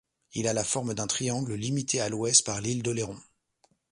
Il 0.33 0.47
a 0.47 0.53
la 0.53 0.63
forme 0.63 0.95
d'un 0.95 1.05
triangle 1.05 1.53
limité 1.53 2.01
à 2.01 2.09
l'ouest 2.09 2.43
par 2.43 2.59
l'île 2.59 2.81
d'Oléron. 2.81 3.19